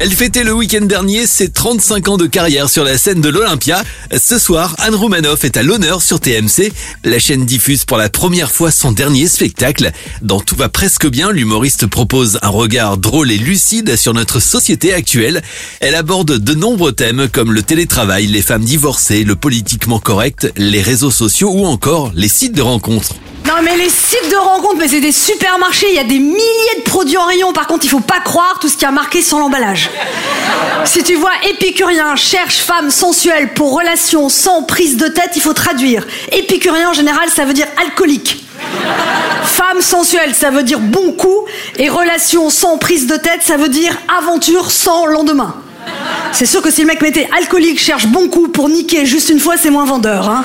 [0.00, 3.82] Elle fêtait le week-end dernier ses 35 ans de carrière sur la scène de l'Olympia.
[4.16, 6.72] Ce soir, Anne Roumanoff est à l'honneur sur TMC.
[7.02, 9.90] La chaîne diffuse pour la première fois son dernier spectacle.
[10.22, 14.94] Dans Tout va presque bien, l'humoriste propose un regard drôle et lucide sur notre société
[14.94, 15.42] actuelle.
[15.80, 20.80] Elle aborde de nombreux thèmes comme le télétravail, les femmes divorcées, le politiquement correct, les
[20.80, 23.16] réseaux sociaux ou encore les sites de rencontres.
[23.48, 26.76] Non mais les sites de rencontres, mais c'est des supermarchés, il y a des milliers
[26.76, 27.54] de produits en rayon.
[27.54, 29.88] Par contre, il faut pas croire tout ce qui a marqué sur l'emballage.
[30.84, 35.54] Si tu vois épicurien cherche femme sensuelle pour relation sans prise de tête, il faut
[35.54, 36.06] traduire.
[36.30, 38.44] Épicurien en général, ça veut dire alcoolique.
[39.44, 41.46] Femme sensuelle, ça veut dire bon coup.
[41.78, 45.54] Et relation sans prise de tête, ça veut dire aventure sans lendemain.
[46.32, 49.40] C'est sûr que si le mec mettait alcoolique cherche bon coup pour niquer juste une
[49.40, 50.28] fois, c'est moins vendeur.
[50.28, 50.44] Hein.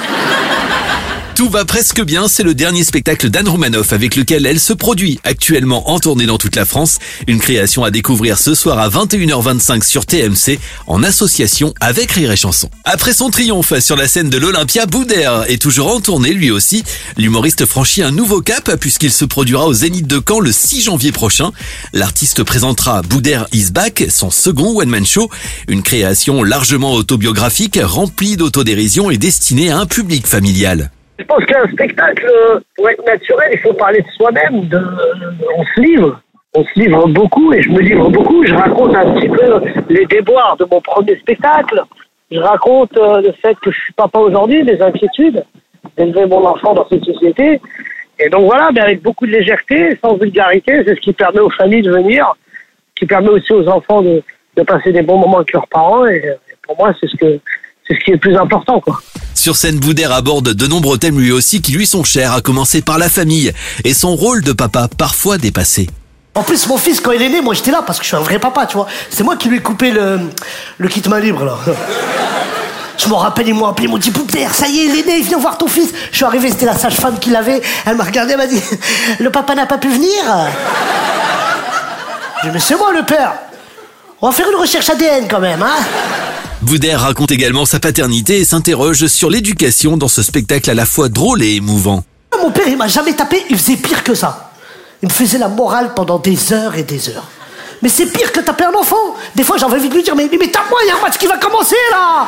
[1.36, 5.20] Tout va presque bien, c'est le dernier spectacle d'Anne Roumanoff avec lequel elle se produit
[5.24, 7.00] actuellement en tournée dans toute la France.
[7.26, 12.36] Une création à découvrir ce soir à 21h25 sur TMC en association avec Rire et
[12.36, 12.70] Chanson.
[12.84, 16.84] Après son triomphe sur la scène de l'Olympia, Boudère est toujours en tournée lui aussi.
[17.18, 21.12] L'humoriste franchit un nouveau cap puisqu'il se produira au Zénith de Caen le 6 janvier
[21.12, 21.52] prochain.
[21.94, 25.32] L'artiste présentera Boudère is back, son second one-man show,
[25.68, 30.92] une création largement autobiographique, remplie d'autodérision et destinée à un public familial.
[31.20, 34.68] Je pense qu'un spectacle, euh, pour être naturel, il faut parler de soi-même.
[34.68, 34.82] De,
[35.58, 36.20] on se livre.
[36.56, 38.46] On se livre beaucoup et je me livre beaucoup.
[38.46, 41.82] Je raconte un petit peu les déboires de mon premier spectacle.
[42.32, 45.44] Je raconte euh, le fait que je suis papa aujourd'hui, mes inquiétudes
[45.98, 47.60] d'élever mon enfant dans cette société.
[48.20, 51.50] Et donc voilà, mais avec beaucoup de légèreté, sans vulgarité, c'est ce qui permet aux
[51.50, 52.34] familles de venir,
[52.96, 54.24] qui permet aussi aux enfants de,
[54.56, 56.06] de passer des bons moments avec leurs parents.
[56.06, 57.40] Et, et pour moi, c'est ce que
[57.88, 58.98] c'est ce qui est le plus important, quoi.
[59.44, 62.82] Sur scène, Boudère aborde de nombreux thèmes lui aussi qui lui sont chers, à commencer
[62.82, 63.52] par la famille
[63.84, 65.90] et son rôle de papa parfois dépassé.
[66.34, 68.16] En plus, mon fils, quand il est né, moi j'étais là parce que je suis
[68.16, 68.88] un vrai papa, tu vois.
[69.10, 70.30] C'est moi qui lui ai coupé le,
[70.78, 71.58] le kit main libre, là.
[72.98, 74.14] Je m'en rappelle, ils m'ont appelé, ils m'ont dit
[74.50, 75.90] ça y est, il est né, viens voir ton fils.
[76.12, 77.62] Je suis arrivé, c'était la sage-femme qui l'avait.
[77.86, 78.62] Elle m'a regardé, elle m'a dit
[79.20, 80.24] Le papa n'a pas pu venir
[82.42, 83.34] J'ai dit Mais c'est moi le père.
[84.22, 86.33] On va faire une recherche ADN quand même, hein
[86.64, 91.10] Boudère raconte également sa paternité et s'interroge sur l'éducation dans ce spectacle à la fois
[91.10, 92.06] drôle et émouvant.
[92.42, 94.52] Mon père, il m'a jamais tapé, il faisait pire que ça.
[95.02, 97.28] Il me faisait la morale pendant des heures et des heures.
[97.82, 98.96] Mais c'est pire que taper un enfant.
[99.36, 101.18] Des fois, j'avais envie de lui dire, mais, mais tape-moi, il y a un match
[101.18, 102.28] qui va commencer là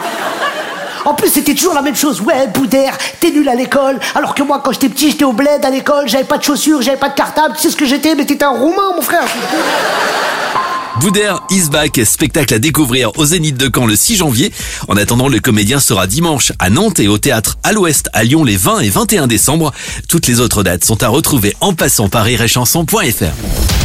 [1.05, 2.19] En plus, c'était toujours la même chose.
[2.19, 4.01] Ouais, Boudère, t'es nul à l'école.
[4.15, 6.81] Alors que moi, quand j'étais petit, j'étais au bled à l'école, j'avais pas de chaussures,
[6.81, 7.55] j'avais pas de cartable.
[7.55, 8.15] Tu sais ce que j'étais?
[8.15, 9.23] Mais t'étais un roumain, mon frère.
[11.01, 14.51] Boudère is back, spectacle à découvrir au Zénith de Caen le 6 janvier.
[14.87, 18.43] En attendant, le comédien sera dimanche à Nantes et au théâtre à l'Ouest à Lyon
[18.43, 19.73] les 20 et 21 décembre.
[20.07, 23.84] Toutes les autres dates sont à retrouver en passant par iréchanson.fr.